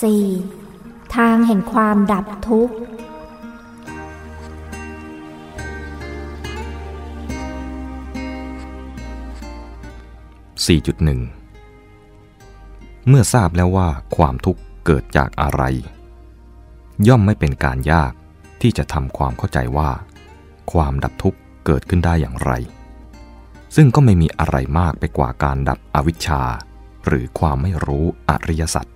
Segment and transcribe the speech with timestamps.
[0.00, 1.14] 4.
[1.16, 2.74] ทางแห่งความดับทุกข์
[10.66, 15.62] 4.1 เมื่อทราบแล้วว่าความทุกข์เกิดจากอะไร
[17.08, 18.12] ย่อมไม่เป็นการยาก
[18.60, 19.90] ที่จะทำความเข้าใจว่า
[20.72, 22.52] ความดับทุกข์เกิดขึ้นได้อย่างไร
[23.76, 26.42] ซึ่งก็ไม่มีอะไรมากไปกว่าการดับอวิชชา
[27.06, 28.86] หรือความไม่รู้อริยสัจ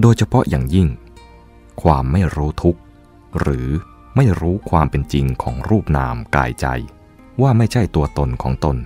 [0.00, 0.88] โดยเฉพาะอย่างยิ่ง
[1.82, 2.80] ความไม่รู้ทุกข์
[3.40, 3.68] หรือ
[4.16, 6.66] ไม่รู้ความเป็นจริงของรูปนามกายใจ
[7.42, 8.76] ว่าไม่ใช่ตัวตนของตน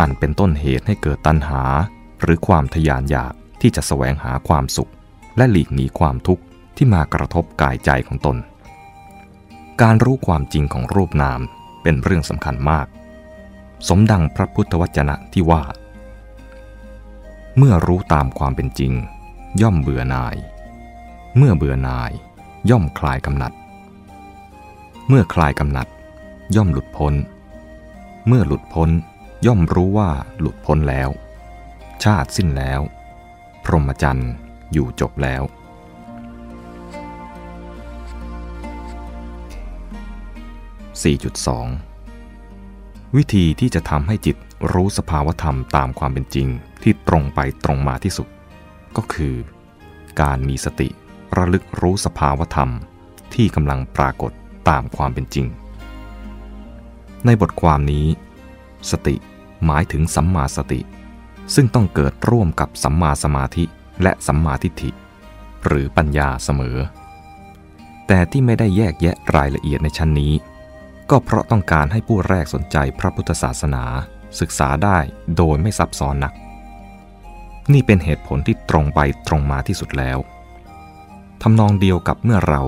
[0.00, 1.62] อันเป็นต้นเหตุให้เกิดตัณหา
[2.22, 4.90] หรือความทยานอยากที่จะแสวงหาความสุข
[5.36, 6.42] และหลีกหนีความทุกข์
[6.76, 8.36] ที่มากระทบกายใจของตน
[9.82, 11.40] การรู้ความจริงของรูปนาม
[11.82, 12.86] เป็นเรื่องสำคัญมาก
[13.88, 15.62] สมดังพระพุทธวจนะที่ว่า
[17.56, 18.92] เมื่อรู้ตามความเป็นจริง
[19.62, 20.36] ย่อมเบื่อหน่าย
[21.36, 22.12] เมื่อเบื่อหน่าย
[22.70, 23.52] ย่อมคลายกำหนัด
[25.08, 25.86] เมื่อคลายกำหนัด
[26.56, 27.14] ย่อมหลุดพ้น
[28.26, 28.90] เมื่อหลุดพ้น
[29.46, 30.10] ย่อมรู้ว่า
[30.40, 31.08] หลุดพ้นแล้ว
[32.04, 32.80] ชาติสิ้นแล้ว
[33.64, 34.32] พรหมจรรย์
[34.72, 35.42] อยู่จบแล้ว
[42.24, 44.36] 4.2 วิธีที่จะทำให้จิต
[44.72, 46.48] รู้สภาวธรรมตามความเป็นจริง
[46.82, 48.28] ที่ตรงไปตรงมาที่สุด
[48.96, 49.34] ก็คือ
[50.20, 50.88] การมีสติ
[51.36, 52.70] ระลึกรู้สภาวธรรม
[53.34, 54.32] ที่กำลังปรากฏ
[54.68, 55.46] ตามความเป็นจริง
[57.26, 58.06] ในบทความนี้
[58.90, 59.16] สติ
[59.64, 60.80] หมายถึงสัมมาสติ
[61.54, 63.64] ซึ่งต้องเกิดร่วมกับสัมมาสมาธิ
[64.02, 64.90] และสัมมาทิฏฐิ
[65.66, 66.76] หรือปัญญาเสมอ
[68.06, 70.32] แต่ที่ไม่ได้แยกแยะรายละเอียดในชั้นนี้
[71.10, 73.84] ก็เพราะต้องการให้ผู้แรกสนใจพระพุทธศาสนา
[74.40, 74.98] ศึกษาได้
[75.36, 76.32] โดยไม่ซับซ้อนนัก
[77.72, 80.18] นี่เป็นเหตุผลที่ตรงไปตรงมาที่สุดแล้ว
[81.42, 82.62] ทำนองเดียวกับเมื่อเรา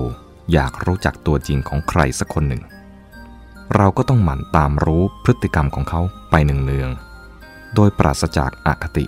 [0.53, 2.63] อยากรู้จักตัวจริงของใครสักคนหนึ่ง
[3.75, 9.05] เราก็ต้องหมั่นตามรู้พฤติกรรมของเขาไปเนืองๆโดยปราศจากอาคติ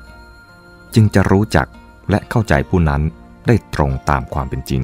[0.93, 1.67] จึงจะรู้จัก
[2.09, 3.01] และเข้าใจผู้นั้น
[3.47, 4.81] ได้ตรงตามความเป็นจริง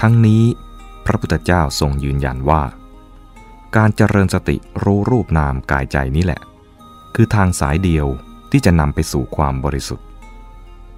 [0.00, 0.44] ทั้งนี้
[1.06, 2.62] พระพุทธเจ้าทรงยืนยันว่า
[3.76, 6.40] การเจริญสติรู้รูปนามกายใจนี้แหละ
[7.14, 8.06] คือทางสายเดียว
[8.50, 10.06] ที่จะนำไปสู่ความบริสุทธิ์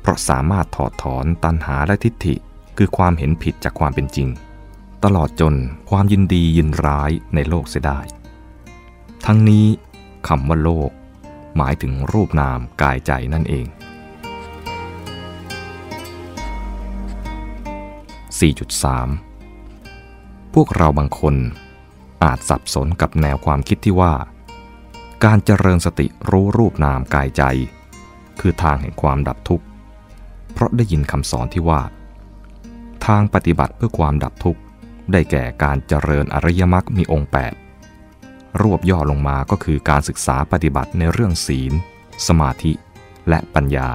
[0.01, 2.35] เพราะสามารถถอดถอนตัณหาและทิฏฐิ
[2.79, 4.29] คือความเห็นผิดจากความเป็นจริง
[5.05, 5.55] ตลอดจน
[5.91, 8.01] ความยินดียินร้ายในโลกเสียได้
[9.27, 9.67] ทั้งนี้
[10.29, 10.91] คำว่าโลก
[11.57, 13.67] หมายถึงรูปนามกายใจนั่นเอง
[19.31, 21.35] 4.3 พวกเราบางคน
[22.25, 24.13] อาจสับสนกับแนวความคิดที่ว่า
[25.27, 27.43] การเจริญสติรู้รูปนามกายใจ
[28.41, 29.65] คือทางแห่งความดับทุกข์
[30.53, 31.83] เพราะได้ยินคำสอนที่ว่า
[33.07, 34.61] ทางปฏิบัติเพื่อความดับทุกข์
[35.13, 37.31] ได้แก่การเจริญอริยมรรคมีองค์
[37.95, 41.73] 8 รวบย่อลงมาก็คือการศึกษาปฏิบัติในเรื่องศีล
[42.27, 42.73] สมาธิ
[43.29, 43.89] และปัญญา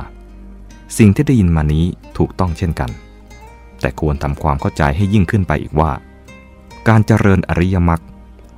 [0.98, 1.86] สิ่งที่ได้ยินมานี้
[2.18, 2.92] ถูกต้องเช่นกัน
[3.82, 5.92] แต่ควรทำความเข้าใจให้ยิ่งขึ้นไปอีกว่า
[6.88, 8.02] การเจริญอริยมรรค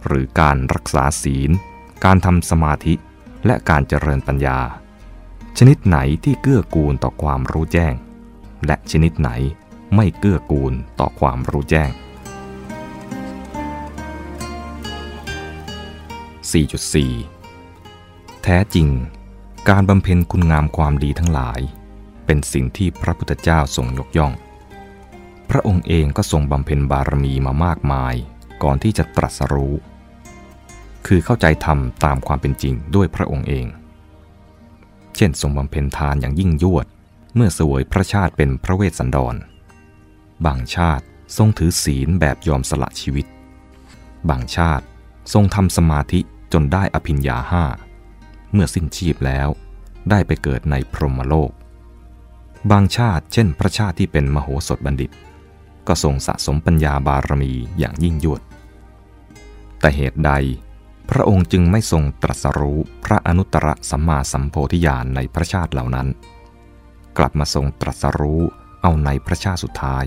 [0.06, 1.52] หรือการรักษาศีล
[2.06, 2.94] การทำสมาธิ
[3.46, 4.60] และการเจริญปัญญา
[5.58, 7.94] ชนิดไหนที่เกื้อกูลต่อความรู้แจ้ง
[8.66, 9.30] และชนิดไหน
[9.96, 11.92] ไม่เกื้อกูลต่อความรู้แจ้ง
[17.22, 18.88] 4.4 แท้จริง
[19.70, 21.60] การบำเพ็ญคุณงามความดีทั้งหลาย
[22.26, 24.34] เป็นสิ่งที่พระพุทธเจ้าทรงยกย่อง
[25.50, 28.16] พระองค์เองก็ทรงบำเพ็ญบารมีมามากมาย
[28.64, 29.74] ก่อนที่จะตรัสรู้
[31.08, 33.68] คือเข้าใจธรรมตามความเป็นจริงด้วยพระองค์เอง
[35.16, 36.86] เช่นทรงบำเพ็ญทานอย่างยิ่งยวด
[37.36, 39.36] เมื่อสวยพระชาติเป็นพระเวสสันดร
[40.46, 41.04] บางชาติ
[41.38, 43.26] ทรงถือศีลแบบยอมสละชีวิต
[44.30, 44.86] บางชาติ
[45.34, 46.20] ทรงทำสมาธิ
[46.54, 47.66] จนได้อภิญญาห้า
[48.54, 49.50] เมื่อสิ้นชีพแล้ว
[50.10, 51.52] ได้ไปเกิดในพรหมโลก
[52.72, 55.12] บางชาติเช่นพระชาติที่เป็นมโหสถบัณฑิต
[55.88, 58.42] ก็ทรงสะสมปัญญาบารมีอย่างยิ่งยวด
[59.80, 60.32] แต่เหตุใด
[61.10, 66.08] พระองค์จึงไม่ทรงตรัสรู้พระอนุตตรสัมมาสัมโพธิญาณในพระชาติเหล่านั้น
[67.18, 68.42] กลับมาทรงตรัสรู้
[68.82, 70.04] เอาในพระชาติสุดท้าย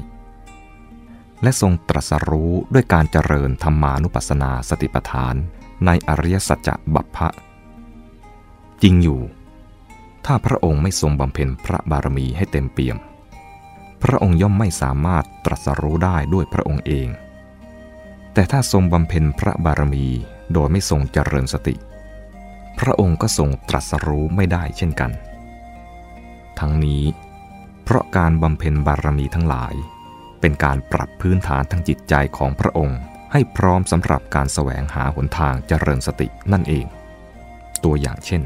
[1.43, 5.35] และทรงตรัสรู้ด้วยการเจริญธรรมานุปัสสนาสติปัฏฐาน
[5.87, 7.29] ในอริยสัจบัพพะ
[8.83, 9.21] จริงอยู่
[10.27, 12.97] ถ้าพระองค์ไม่ทรงบำเพ็ญพระบารมีให้เต็มเปี่ยม
[14.03, 17.09] พระองค์ย่อมไม่สามารถตรัสรู้ได้ด้วยพระองค์เอง
[18.33, 20.07] แต่ถ้าทรงบำเพ็ญพระบารมี
[20.53, 21.75] โดยไม่ทรงเจริญสติ
[22.79, 25.11] พระองค์ก็ทรงตรัสรู้ไม่ได้เช่นกัน
[26.59, 27.05] ทั้งนี้
[27.85, 29.75] เพราะการบำเพ็ญบารมีทั้งหลาย
[30.41, 32.99] เป็นการปรับพื้นฐานทางจิตใจของพระองค์
[33.33, 36.87] ให้พร้อมสำหรับการแสวงหาหนทางเจริญสตินั่นเอง
[37.85, 38.43] ตัวอย่างเช่น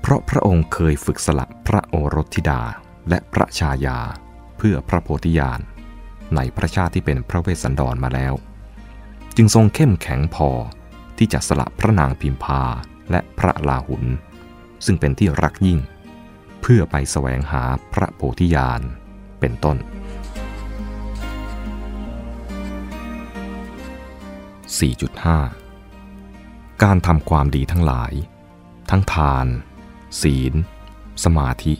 [0.00, 2.60] เพราะพระองค์เคยฝึกสละพระโอรสธิดา
[3.08, 3.98] และพระชายา
[4.58, 5.60] เพื่อพระโพธิญาณ
[6.36, 8.34] ในพระชาติที่เป็นพระเวสสันดรมาแล้ว
[9.36, 10.50] จึงทรงเข้มแข็งพอ
[11.18, 12.62] ที่จะสละพระนางพิมพา
[13.10, 14.04] และพระลาหุน
[14.84, 15.78] ซึ่งเป็นที่รักยิ่ง
[16.60, 17.62] เพื่อไปแสวงหา
[17.92, 18.80] พระโพธิญาณ
[19.40, 19.76] เป็นต้น
[25.84, 28.12] 4.5 การทำความดีทั้งหลาย
[28.90, 29.46] ทั้งทาน
[30.22, 30.54] ศีล
[31.24, 31.74] สมาธิ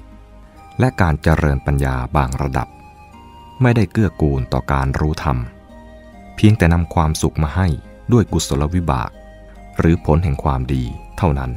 [0.80, 2.68] และการเจริญปัญญาบางระดับ
[3.62, 5.38] ไม่ได้เกื้อกูลต่อการรู้ธรรม
[6.36, 7.66] เพียงแต่นำความสุขมาให้
[8.12, 9.10] ด้วยกุศลวิบาก
[9.80, 10.82] หรือผลแห่งความดี
[11.18, 11.50] เท่านั้น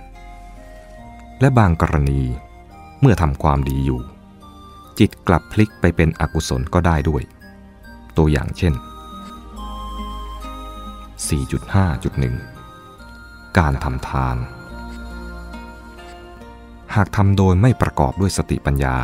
[1.40, 2.22] และบางกรณี
[3.02, 4.02] เมื่อทำความดีอยู่
[5.00, 7.24] จิตกลับพลิกไปเป็นอกุศลก็ได้ด้วย
[8.18, 8.74] ตัวอย่างเช่น
[12.56, 14.38] 4.5.1 การทำทาน
[16.96, 18.98] หากทำโดยไม่ประกอบด้วยสติปัญญา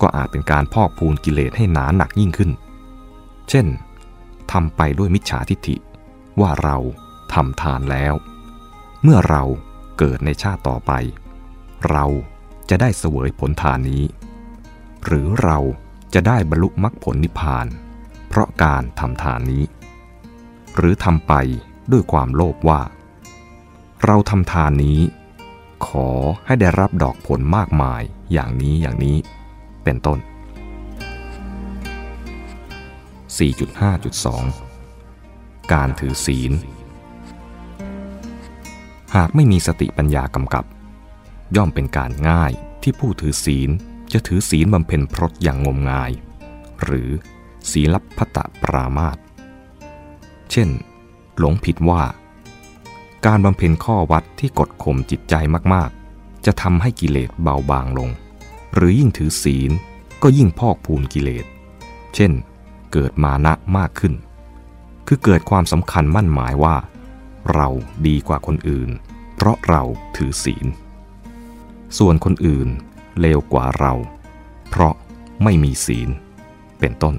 [0.00, 2.50] ก็อาจเป็นการพอกพูนกิเลสให้หนาหนักยิ่งขึ้น
[3.50, 3.66] เช่น
[4.52, 5.76] ทำไปด้วยมิจฉาทิฏฐิ
[6.40, 6.76] ว่าเรา
[7.34, 8.14] ทำทานแล้ว
[9.06, 9.44] เมื่อเรา
[9.98, 10.92] เกิดในชาติต่อไป
[11.90, 12.06] เรา
[12.70, 14.02] จะได้เสวยผลทานนี้
[15.04, 15.58] หรือเรา
[16.14, 17.66] จะได้บรรลุมรรคผลนิพพาน
[18.28, 19.64] เพราะการทำทานนี้
[20.76, 21.32] หรือทำไป
[21.92, 22.82] ด้วยความโลภว่า
[24.04, 25.00] เราทำทานนี้
[25.86, 26.08] ขอ
[26.46, 28.02] ให้ได้รับดอกผลมากมาย
[28.32, 29.16] อย่างนี้อย่างนี้
[29.84, 30.18] เป็นต้น
[34.74, 36.52] 4.5.2 การถือศีล
[39.16, 40.64] หากไม่มีสติปัญญากำกับ
[41.56, 42.52] ย่อมเป็นการง่าย
[42.82, 43.70] ที่ผู้ถือศีล
[44.12, 46.10] จะถือศีลบำเพ็ญพรตอย่างงมงาย
[46.82, 47.08] หรือ
[47.70, 49.18] ศีลับพัตปรามาต
[50.50, 50.68] เช่น
[51.38, 52.02] หลงผิดว่า
[53.26, 55.34] การบำเพ็ญข้อวัดที่กดข่มจิตใจ
[55.74, 58.10] มากๆ จะทำให้กิเลสเบาบางลง
[58.74, 59.70] หรือยิ่งถือศีล
[60.22, 61.44] ก็ยิ่งพอกพูนกิเลส
[62.14, 62.32] เช่น
[62.92, 64.14] เกิดมานะมากขึ้น
[65.06, 66.76] คือเกิดความสำคัญมั่นหมายว่า
[67.52, 67.68] เรา
[68.06, 68.90] ดีกว่าคนอื่น
[69.36, 69.82] เพราะเรา
[70.16, 70.66] ถือศีล
[71.98, 72.68] ส่วนคนอื่น
[73.20, 73.92] เลวกว่าเรา
[74.70, 74.94] เพราะ
[75.44, 76.08] ไม่มีศีล
[76.80, 77.14] เป็นต้น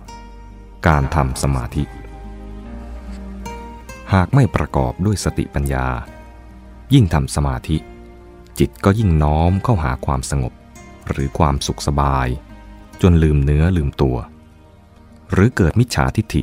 [0.00, 1.84] 4.5.3 การทำสมาธิ
[4.12, 5.86] หากไม่ประกอบด้วยสติปัญญา
[6.94, 7.76] ยิ่งทำสมาธิ
[8.58, 10.52] จิตก็ยิ่งน้อมเข้าหาความสงบ
[11.08, 12.28] หรือความสุขสบาย
[13.02, 14.16] จนลืมเนื้อลืมตัว
[15.32, 16.42] หรือเกิดมิจฉาทิฏฐิ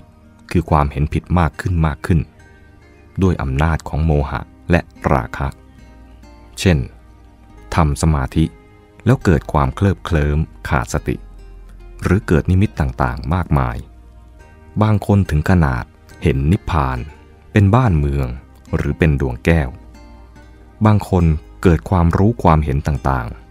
[0.51, 2.19] คือความเห็นผิดมากขึ้นมากขึ้น
[3.23, 4.41] ด้วยอำนาจของโมหะ
[4.71, 4.81] และ
[5.13, 5.47] ราคะ
[6.59, 6.77] เช่น
[7.75, 8.45] ทำสมาธิ
[9.05, 10.37] แล้วเกิดความเคลิบเคลิ้ม
[10.69, 11.15] ขาดสติ
[12.03, 13.77] หรือเกิดนิมิตต่างๆมากมาย
[14.81, 15.83] บางคนถึงขนาด
[16.23, 16.97] เห็นนิพพาน
[17.51, 18.27] เป็นบ้านเมือง
[18.75, 19.69] หรือเป็นดวงแก้ว
[20.85, 21.25] บางคน
[21.63, 23.42] เกิดความรู้ความเห็นต่างๆ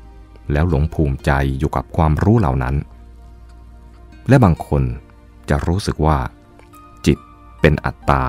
[0.52, 2.74] แล้วหลงภูมิใจอยู่กับความรู้เหล่านั้น
[4.28, 4.82] และบางคน
[5.50, 6.18] จะรู้สึกว่า
[7.06, 7.18] จิต
[7.60, 8.24] เป็นอัตตา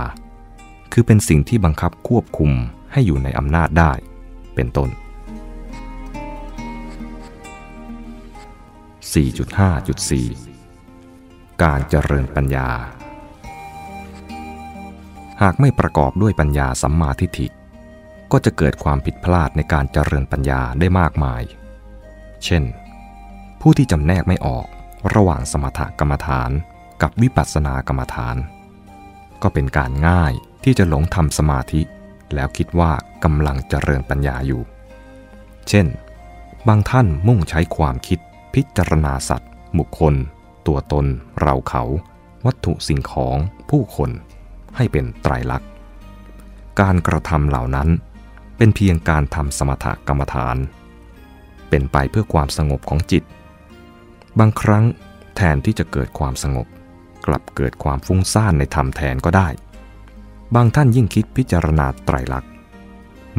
[0.94, 2.52] คือเป็นสิ่งที่บังคับควบคุม
[2.92, 3.92] ให้อยู่ในอำนาจได้
[4.56, 4.90] เป็นต้น
[10.62, 12.70] 4.5.4 การเจริญปัญญา
[15.42, 17.48] หากไม่ประกอบด้วยปัญญาสัมมาทิฏฐิ
[18.32, 21.42] ก็จะเกิดความผิดพลาดในการเจริญปัญญาได้มากมาย
[22.46, 22.64] เช่น
[23.62, 24.66] ผู้ที่จำแนกไม่ออก
[25.16, 26.52] ระหว่างสมถกรรมฐาน
[27.02, 28.36] กับวิปัสสนากรรมฐาน
[29.42, 30.34] ก็เป็นการง่าย
[30.64, 31.82] ที่จะหลงทำสมาธิ
[32.34, 32.92] แล้วคิดว่า
[33.24, 34.62] กำลังเจริญปัญญาอยู่
[35.70, 35.88] เช่น
[36.68, 38.20] บางท่านมุ่งใช้ความคิด
[38.54, 40.14] พิจารณาสัตว์ บุคคล
[40.68, 41.06] ตัวตน
[41.42, 41.84] เราเขา
[42.46, 43.38] วัตถุสิ่งของ
[43.70, 44.10] ผู้คน
[44.76, 45.70] ให้เป็นไตรลักษณ์
[46.80, 47.90] การกระทำเหล่านั้น
[48.58, 50.58] เป็นเพียงการทำสมถกรรมฐาน
[51.76, 53.24] เป็นไปเพื่อความสงบของจิต
[54.40, 54.86] บางครั้ง
[55.36, 56.68] แทนที่จะเกิดความสงบ
[57.26, 59.48] กลับเกิดความฟุ้งซ่านในธรรมแทนก็ได้
[60.56, 62.52] บางท่านยิ่งคิดพิจารณาไตรลักษณ์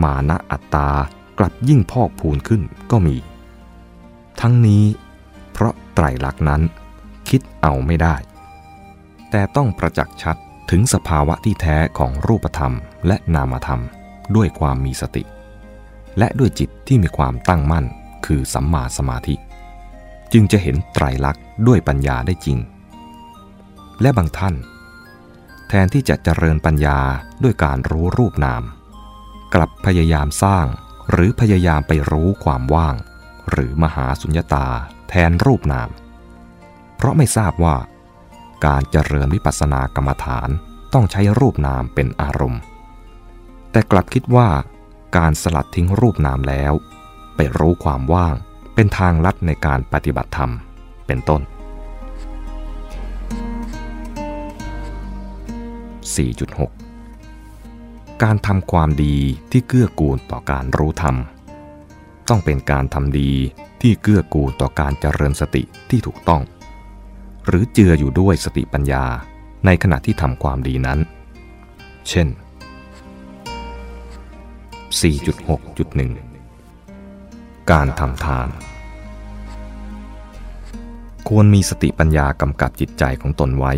[0.02, 0.88] มานะอัตตา
[1.38, 3.16] กลับยิ่งพอกพูนขึ้นก็มี
[4.40, 4.84] ทั้งนี้
[5.52, 6.62] เพราะไตรลักษณ์นั้น
[7.28, 8.16] คิดเอาไม่ได้
[9.30, 10.36] แต่ต้องประจักษ์ชัด
[10.70, 12.74] ถึงสภาวะที่แท้ของรูปธรรม
[13.06, 13.82] และนามธรรม
[14.36, 15.22] ด้วยความมีสติ
[16.18, 17.86] และด้วยจิตที่มีความตั้งมั่น
[18.24, 19.34] คือสัมมาสมาธิ
[20.32, 22.58] จึงจะเห็นไตรลักษณ์ด้วยปัญญาได้จริง
[24.00, 24.54] และบางท่าน
[25.68, 26.98] แทนที่จะเจริญปัญญา
[27.42, 28.62] ด้วยการรู้รูปนาม
[29.54, 30.66] กลับพยายามสร้าง
[31.10, 32.94] หรือพยายามไปรู้ความว่าง
[33.50, 34.66] หรือมหาสุญญตา
[35.08, 35.88] แทนรูปนาม
[36.96, 37.76] เพราะไม่ทราบว่า
[38.66, 40.48] การเจริญวิปัสสนากรรมฐาน
[40.92, 42.62] ต้องใช้รูปนามเป็นอารมณ์
[43.70, 44.48] แต่กลับคิดว่า
[45.16, 46.72] การสลัดทิ้งรูปนามแล้ว
[47.36, 48.34] ไปรู้ความว่าง
[48.74, 50.50] เป็นทางลัดในการปฏิบัติธรรม
[51.06, 51.42] เป็นต้น
[57.42, 59.16] 4.6 การทำความดี
[59.50, 61.16] ที่เกื้อกูลต่อการรู้ธรรม
[62.28, 63.30] ต้องเป็นการทำดี
[63.82, 66.42] ที่เกื้อกูลต่อการเจริญสติที่ถูกต้อง
[67.46, 69.04] หรือเจืออยู่ด้วยสติปัญญา
[69.66, 70.98] ในขณะที่ทำความดีนั้น
[72.08, 72.28] เช่น
[75.00, 76.33] 4.6.1
[77.72, 78.48] การทำทาน
[81.28, 83.72] ควรมีสติปัญญากำกับจิตใจของตนไว้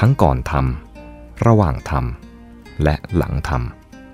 [0.00, 3.50] ทั้งก่อนทำระหว่างทำและหลังท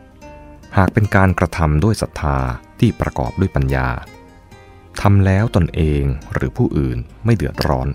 [0.06, 2.38] ำหากเป็นการกระทำด้วยศรัทธา
[2.80, 3.88] ที่ประกอบด้วยปัญญา
[5.00, 7.88] ทำแล้วตนเองหรือผู้อื่นไม่เดือดร้อน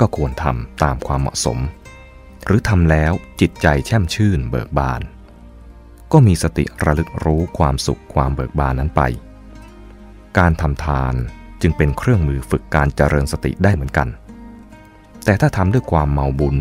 [0.00, 1.58] ก็ควรทำตามความเหมาะสม
[2.44, 5.00] หรือทำแล้วจิตใจแช่มชื่นเบิกบาน
[6.12, 9.02] ก็มีสติระลึกรู้ความสุขความเบิกบานนั้นไป
[10.38, 11.14] การทำทาน
[11.62, 14.08] จึงเป็นเครื่องมือฝึกการเจริญสติได้เหมือนกัน
[15.24, 16.56] แต่ถ้าทำด้วยความเมาบุญ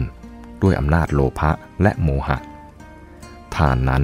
[0.63, 2.37] ด้วยอำนาจโลภะและโมหะ
[3.55, 4.03] ทานนั้น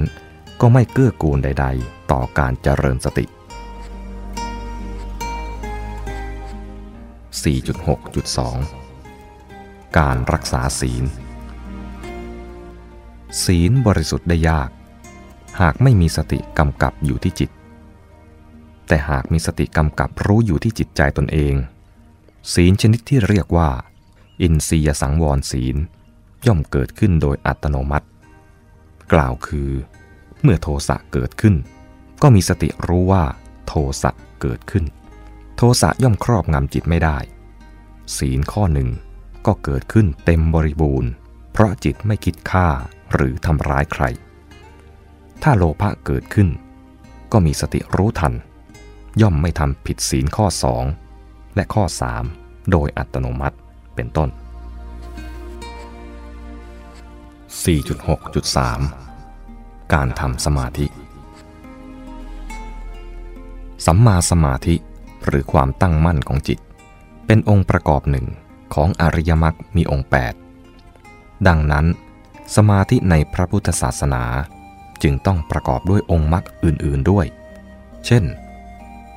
[0.60, 3.26] ก็ไม่เกื้อกูลใด ๆ ต่อการเจริญสติ
[8.96, 11.04] 4.6.2 การรักษาศีล
[13.44, 14.70] ศีลบริสุทธิ์ได้ยาก
[15.60, 17.50] หากไม่มีสติกำกับอยู่ที่จิต
[18.88, 21.54] แต่หากมีสติกำกับรู้อยู่ที่จิตใจตนเอง
[22.52, 23.70] ศีลชนิดที่เรียกว่า
[24.42, 25.76] อินทรียสังวรศีล
[26.46, 28.06] ย่อมเกิดขึ้นโดยอัตโนมัติ
[29.12, 29.70] กล่าวคือ
[30.42, 31.54] เมื่อโทสะเกิดขึ้น
[32.22, 33.24] ก็มีสติรู้ว่า
[33.66, 34.84] โทสะเกิดขึ้น
[35.56, 37.18] โทสะย่อมครอบงำจิตไม่ได้
[38.16, 38.88] ศีลข้อหนึ่ง
[39.46, 41.10] ก็เกิดขึ้นเต็มบริบูรณ์
[41.52, 42.68] เพราะจิตไม่คิดฆ่า
[43.12, 44.04] หรือทำร้ายใคร
[45.42, 46.48] ถ้าโลภะเกิดขึ้น
[47.32, 48.34] ก็มีสติรู้ทัน
[49.20, 50.46] ย่อมไม่ทำผิดศีลข้อ
[51.00, 51.84] 2 และข้อ
[52.26, 53.56] 3 โดยอัตโนมัติ
[53.94, 54.28] เป็นต้น
[58.76, 60.86] 4.6.3 การทำสมาธิ
[63.86, 64.74] สัมมาสมาธิ
[65.26, 66.58] หรือความตั้งมั่นของจิต
[67.26, 68.26] เป็นองค์ประกอบหนึ่ง
[68.74, 70.08] ของอริยมรรคมีองค์
[70.76, 71.86] 8 ดังนั้น
[72.56, 74.24] สมาธิในพระพุทธศาสนา
[75.02, 77.26] จึงต้องประกอบด้วยองค์มรรคอื่น ๆด้วย
[78.06, 78.24] เช่น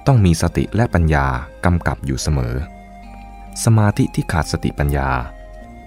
[0.08, 1.28] ต้องมีสติและปัญญา
[1.66, 2.56] กำกับอยู่เสมอ
[3.64, 5.10] สมาธิที่ขาดสติปัญญา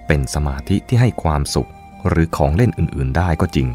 [0.06, 1.70] เป็นสมาธิที่ให้ความสุข
[2.08, 3.68] หรือของเล่นอื่นๆได้ก็จริง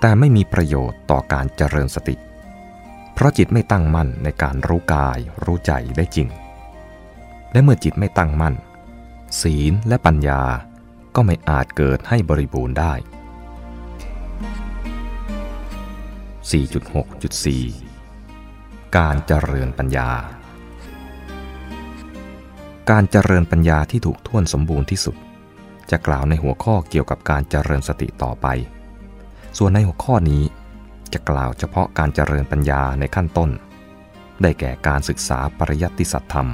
[0.00, 2.16] แต่ไม่มีประโยชน์ต่อการเจริญสติ
[3.14, 6.28] เพราะจิตไม่ตั้งมั่นในการรู้กายรู้ใจได้จริง
[7.52, 8.54] และเมื่อจิตไม่ตั้งมั่น
[9.40, 10.42] ศีลและปัญญา
[11.14, 12.92] ก็ไม่อาจเกิดให้บริบูรณ์ได้
[16.50, 17.91] 4.6.4
[19.00, 20.10] การเจริญปัญญา
[22.90, 25.16] การเจริญปัญญาที่ถูกท่วนสมบูรณ์ที่สุด
[25.90, 28.46] จะกล่าวในหัวข้อเกี่ยวกับการเจริญสติต่อไป
[29.58, 30.42] ส่วนในหัวข้อนี้
[31.12, 33.50] จะกล่าวเฉพาะการเจริญปัญญาในขั้นต้น
[34.42, 36.48] ได้แก่การศึกษาปริยัติสัตธรรม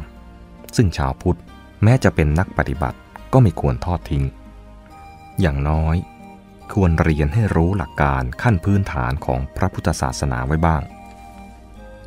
[0.77, 1.39] ซึ่งชาวพุทธ
[1.83, 2.99] แม้จะเป็นนักปฏิบัติ
[3.33, 4.25] ก็ไม่ควรทอดทิ้ง
[5.41, 5.97] อย่างน้อย
[6.73, 10.85] ควรเรียนให้รู้หลักการขั้นพื้นฐานของพระพุทธศาสนาไว้บ้าง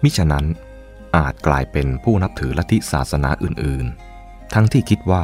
[0.03, 0.45] มิฉะนั้น
[1.17, 3.85] อาจกลายเป็นผู้นับถือลัทธิศาสนาอื่น
[4.19, 5.23] ๆ ทั้งที่คิดว่า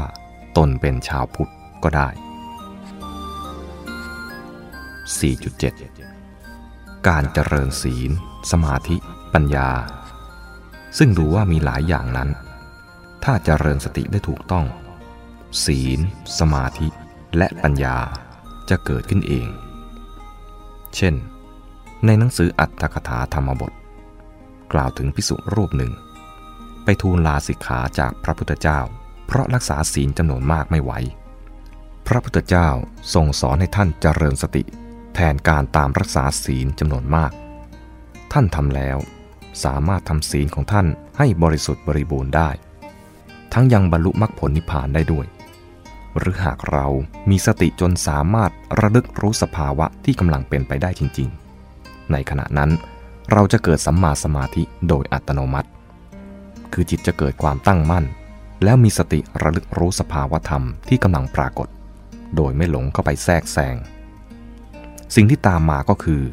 [0.57, 1.51] ตนเป็นชาวพุทธ
[1.83, 2.09] ก็ได้
[6.17, 8.11] 4.7 การเจริญศีล
[8.51, 8.97] สมาธิ
[9.33, 9.69] ปัญญา
[10.97, 12.29] ซึ่งดูว่ามีหลายอย่างนั้น
[13.23, 14.65] ถ้าเจริญสติได้ถูกต้อง
[15.65, 15.99] ศีล
[16.39, 16.87] สมาธิ
[17.37, 17.97] และปัญญา
[18.69, 19.47] จะเกิดขึ้นเอง
[20.95, 21.13] เช่น
[22.05, 23.71] ในหนังสืออัตถกถาธรรมบท
[24.73, 25.91] กล่าวถึงพิสุรูปหนึ่ง
[26.83, 28.79] ไปทูลลาสิกขาจากพระพุทธเจ้า
[29.27, 30.91] เพราะรักษาศีลจำนวนมากไม่ไหว
[32.07, 32.69] พระพุทธเจ้า
[33.13, 34.63] ทรงสอนให้ท่านเจริญสติ
[35.15, 37.31] แทนการตามรักษาศีลจำนวนมาก
[38.33, 38.97] ท่านทำแล้ว
[39.63, 42.49] สามารถทำศีลของท่านให้บริสุทธิ์บริบูรณ์ได้
[43.53, 45.25] ทั้งยังบรรลุมรรคผลนิพพานได้ด้วย
[46.17, 46.87] หรือหากเรา
[47.29, 51.29] มีสติจนสามารถระลึกรู้สภาวะที่กำลังเป็นไปได้จริง
[51.69, 52.71] ๆ ในขณะนั้น
[53.31, 55.69] เราจะเกิดสัมมาสมาธิโดยอัตโนมัติ
[56.73, 58.05] คือจิตจะเกิดความตั้งมั่น
[58.63, 61.67] แล้วมีสติระลึกรู้สภาวะธรรมที่กำลังปรากฏ
[62.35, 63.75] โดยไม่หลงเข้าไปแทรกแซง
[65.15, 66.23] สิ่งที่ตามมาก็คือ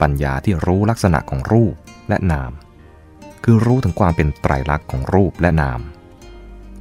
[0.00, 1.74] ปัญญาที่รู้ลักษณะของรูป
[2.08, 2.52] และนาม
[3.44, 5.80] คือรู้ถึงความเป็นไตรลักษณ์ของรูปและนาม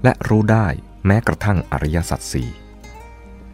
[0.03, 0.67] และรู้ได้
[1.05, 2.49] แม้กระทั่งอริยสัจสี่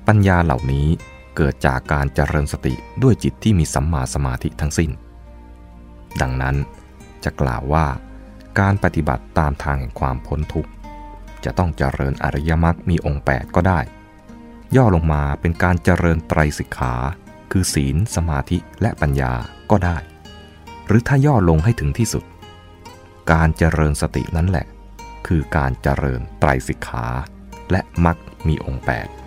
[0.07, 0.87] ปัญญาเหล่านี้
[1.35, 2.73] เกิดจากการเจริญสติ
[3.03, 4.91] ด้วยจิตที่มีสัมมาสมาธิทั้งสิ้น
[6.21, 6.55] ดังนั้น
[7.23, 7.85] จะกล่าวว่า
[8.59, 10.71] การปฏิบัติตามทางแห่งความพ้นทุกข์
[11.45, 13.79] จะต้องเจริญอริยมรรคมีองค์ 8 ก็ได้
[14.75, 16.93] ย่อลงมาเป็นการเจริญไตรสิกขา
[17.51, 19.33] คือศีล สมาธิและปัญญา
[19.71, 19.97] ก็ได้
[20.87, 22.23] หรือถ้าย่อลงให้ถึงที่สุด
[23.31, 24.65] การเจริญสตินั่นแหละ
[25.27, 27.07] คือการเจริญไตรสิกขา
[27.71, 28.17] และมรรค
[28.47, 29.22] มีองค์ 8